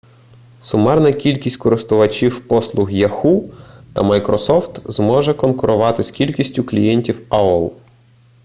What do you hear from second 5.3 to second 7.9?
конкурувати з кількістю клієнтів аол